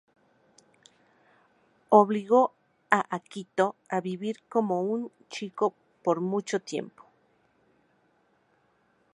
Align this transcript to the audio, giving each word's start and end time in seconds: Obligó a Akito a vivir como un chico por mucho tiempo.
Obligó 1.89 2.55
a 2.89 2.99
Akito 3.15 3.75
a 3.87 4.01
vivir 4.01 4.41
como 4.49 4.81
un 4.81 5.11
chico 5.29 5.75
por 6.03 6.21
mucho 6.21 6.59
tiempo. 6.59 7.05